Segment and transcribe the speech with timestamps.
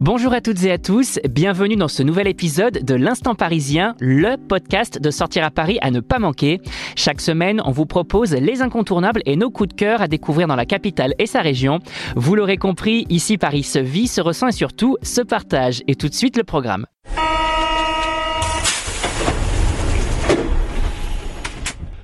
[0.00, 4.36] Bonjour à toutes et à tous, bienvenue dans ce nouvel épisode de l'Instant Parisien, le
[4.36, 6.60] podcast de sortir à Paris à ne pas manquer.
[6.94, 10.54] Chaque semaine, on vous propose les incontournables et nos coups de cœur à découvrir dans
[10.54, 11.80] la capitale et sa région.
[12.14, 15.82] Vous l'aurez compris, ici Paris se vit, se ressent et surtout se partage.
[15.88, 16.86] Et tout de suite le programme.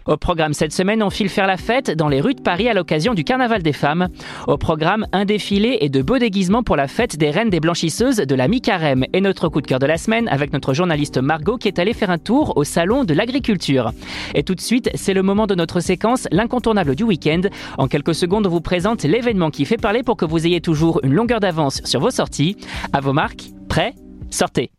[0.06, 2.74] Au programme cette semaine, on file faire la fête dans les rues de Paris à
[2.74, 4.08] l'occasion du Carnaval des femmes.
[4.46, 8.18] Au programme, un défilé et de beaux déguisements pour la fête des reines des blanchisseuses
[8.18, 9.06] de la mi-carême.
[9.14, 11.94] Et notre coup de cœur de la semaine avec notre journaliste Margot qui est allée
[11.94, 13.92] faire un tour au salon de l'agriculture.
[14.34, 17.40] Et tout de suite, c'est le moment de notre séquence, l'incontournable du week-end.
[17.78, 21.00] En quelques secondes, on vous présente l'événement qui fait parler pour que vous ayez toujours
[21.02, 22.58] une longueur d'avance sur vos sorties.
[22.92, 23.94] À vos marques, prêts,
[24.28, 24.70] sortez.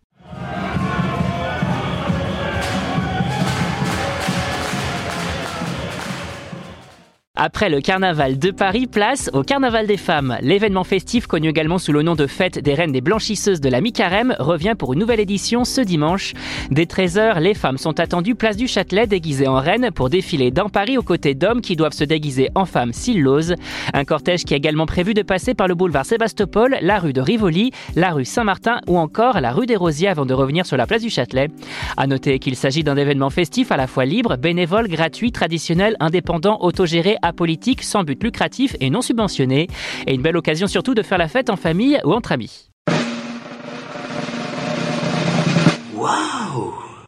[7.38, 10.38] Après le carnaval de Paris, place au carnaval des femmes.
[10.40, 13.82] L'événement festif, connu également sous le nom de fête des reines des blanchisseuses de la
[13.82, 16.34] mi-carême, revient pour une nouvelle édition ce dimanche.
[16.72, 20.70] Dès 13h, les femmes sont attendues place du Châtelet déguisées en reines pour défiler dans
[20.70, 23.56] Paris aux côtés d'hommes qui doivent se déguiser en femmes s'ils l'osent.
[23.94, 27.20] Un cortège qui est également prévu de passer par le boulevard Sébastopol, la rue de
[27.20, 30.88] Rivoli, la rue Saint-Martin ou encore la rue des Rosiers avant de revenir sur la
[30.88, 31.50] place du Châtelet.
[31.98, 36.60] À noter qu'il s'agit d'un événement festif à la fois libre, bénévole, gratuit, traditionnel, indépendant,
[36.62, 39.68] autogéré, politique sans but lucratif et non subventionné.
[40.08, 42.70] Et une belle occasion surtout de faire la fête en famille ou entre amis.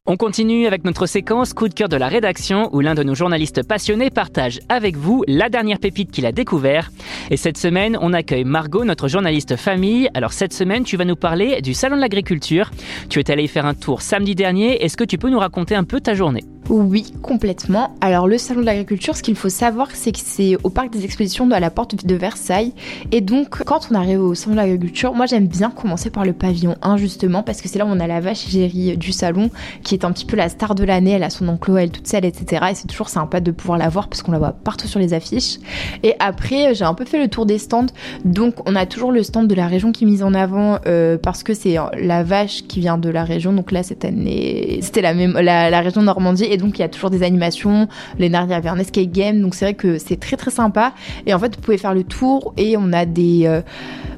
[0.10, 3.14] On continue avec notre séquence coup de cœur de la rédaction où l'un de nos
[3.14, 6.92] journalistes passionnés partage avec vous la dernière pépite qu'il a découvert.
[7.30, 10.10] Et cette semaine, on accueille Margot, notre journaliste famille.
[10.14, 12.72] Alors cette semaine, tu vas nous parler du Salon de l'agriculture.
[13.10, 14.82] Tu es allé faire un tour samedi dernier.
[14.82, 16.46] Est-ce que tu peux nous raconter un peu ta journée?
[16.70, 17.96] Oui, complètement.
[18.02, 21.06] Alors le salon de l'agriculture, ce qu'il faut savoir, c'est que c'est au parc des
[21.06, 22.74] expositions de la porte de Versailles.
[23.12, 26.34] Et donc, quand on arrive au salon de l'agriculture, moi j'aime bien commencer par le
[26.34, 29.50] pavillon 1 justement, parce que c'est là où on a la vache égérie du salon,
[29.84, 31.12] qui est un petit peu la star de l'année.
[31.12, 32.66] Elle a son enclos, elle toute seule, etc.
[32.72, 35.14] Et c'est toujours sympa de pouvoir la voir parce qu'on la voit partout sur les
[35.14, 35.60] affiches.
[36.04, 37.88] Et après, j'ai un peu fait le tour des stands.
[38.26, 41.18] Donc, on a toujours le stand de la région qui est mise en avant euh,
[41.18, 43.54] parce que c'est la vache qui vient de la région.
[43.54, 46.57] Donc là, cette année, c'était la, même, la, région Normandie.
[46.58, 47.88] Donc il y a toujours des animations.
[48.20, 50.94] Les derniers, il avait un escape game, donc c'est vrai que c'est très très sympa.
[51.26, 53.62] Et en fait, vous pouvez faire le tour et on a des, euh,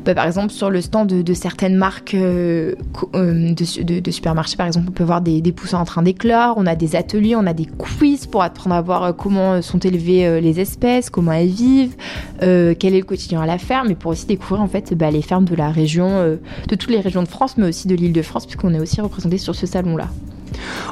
[0.05, 2.75] bah, par exemple, sur le stand de, certaines marques euh,
[3.15, 6.55] euh, de, supermarchés, par exemple, on peut voir des, des poussins en train d'éclore.
[6.57, 10.41] On a des ateliers, on a des quiz pour apprendre à voir comment sont élevées
[10.41, 11.95] les espèces, comment elles vivent,
[12.39, 15.21] quel est le quotidien à la ferme, mais pour aussi découvrir en fait bah, les
[15.21, 18.21] fermes de la région, de toutes les régions de France, mais aussi de l'île de
[18.21, 20.07] France, puisqu'on est aussi représenté sur ce salon-là.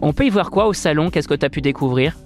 [0.02, 1.10] On peut y voir quoi au salon?
[1.10, 2.18] Qu'est-ce que tu as pu découvrir?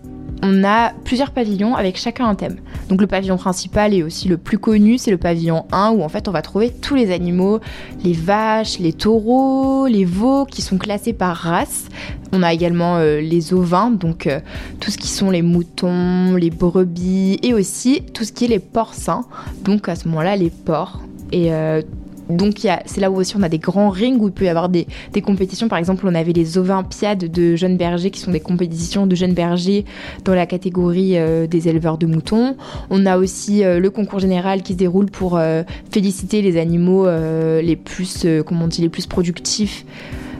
[0.43, 2.55] On a plusieurs pavillons avec chacun un thème.
[2.89, 6.09] Donc le pavillon principal est aussi le plus connu, c'est le pavillon 1 où en
[6.09, 7.59] fait on va trouver tous les animaux,
[8.03, 11.85] les vaches, les taureaux, les veaux qui sont classés par race.
[12.31, 14.39] On a également euh, les ovins, donc euh,
[14.79, 18.59] tout ce qui sont les moutons, les brebis et aussi tout ce qui est les
[18.59, 19.25] porcins,
[19.63, 21.01] donc à ce moment-là les porcs.
[21.31, 21.81] Et euh,
[22.31, 22.55] donc
[22.85, 24.87] c'est là où aussi on a des grands rings où il peut y avoir des,
[25.23, 25.67] compétitions.
[25.67, 29.33] Par exemple, on avait les Olympiades de jeunes bergers qui sont des compétitions de jeunes
[29.33, 29.85] bergers
[30.25, 32.55] dans la catégorie euh, des éleveurs de moutons.
[32.89, 37.05] On a aussi euh, le concours général qui se déroule pour euh, féliciter les animaux
[37.05, 39.85] les plus, comment on dit, les plus productifs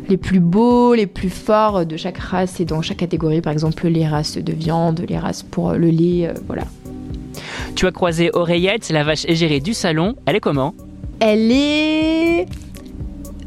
[0.09, 3.87] les plus beaux, les plus forts de chaque race et dans chaque catégorie, par exemple
[3.87, 6.63] les races de viande, les races pour le lait, voilà.
[7.75, 10.15] Tu as croisé Oreillette, la vache égérée du salon.
[10.25, 10.73] Elle est comment?
[11.21, 12.47] Elle est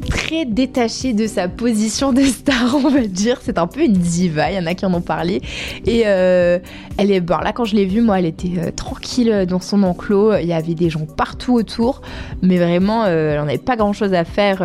[0.08, 3.40] très détachée de sa position de star, on va dire.
[3.42, 5.42] C'est un peu une diva, il y en a qui en ont parlé.
[5.84, 6.60] Et euh,
[6.98, 9.82] elle est, bon, là, quand je l'ai vue, moi, elle était euh, tranquille dans son
[9.82, 10.36] enclos.
[10.36, 12.00] Il y avait des gens partout autour,
[12.42, 14.58] mais vraiment, euh, elle n'en avait pas grand chose à faire.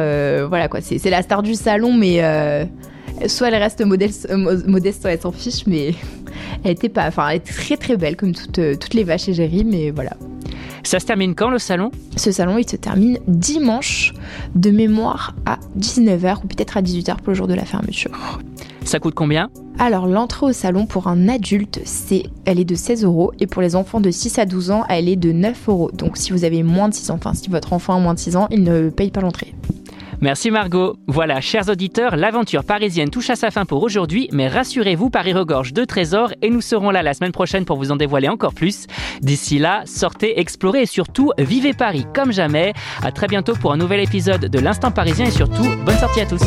[0.48, 2.22] voilà quoi, c'est la star du salon, mais
[3.26, 4.30] soit elle reste modeste,
[5.02, 5.96] soit elle s'en fiche, mais
[6.64, 9.90] elle était pas, enfin, elle très très belle comme toutes, toutes les vaches égéries, mais
[9.90, 10.12] voilà.
[10.84, 11.92] Ça se termine quand le salon?
[12.16, 14.14] Ce salon, il se termine dimanche
[14.56, 18.40] de mémoire à 19h ou peut-être à 18h pour le jour de la fermeture.
[18.86, 19.50] Ça coûte combien?
[19.78, 23.62] Alors l'entrée au salon pour un adulte, c'est, elle est de 16 euros et pour
[23.62, 25.92] les enfants de 6 à 12 ans, elle est de 9 euros.
[25.94, 28.20] Donc si vous avez moins de 6 ans, enfin si votre enfant a moins de
[28.20, 29.54] 6 ans, il ne paye pas l'entrée.
[30.22, 30.98] Merci Margot.
[31.08, 35.74] Voilà, chers auditeurs, l'aventure parisienne touche à sa fin pour aujourd'hui, mais rassurez-vous, Paris regorge
[35.74, 38.86] de trésors et nous serons là la semaine prochaine pour vous en dévoiler encore plus.
[39.22, 42.74] D'ici là, sortez, explorez et surtout, vivez Paris comme jamais.
[43.02, 46.26] À très bientôt pour un nouvel épisode de l'Instant Parisien et surtout, bonne sortie à
[46.26, 46.42] tous.